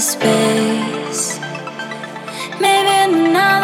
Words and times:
space. 0.00 1.38
Maybe 2.60 3.32
not. 3.32 3.55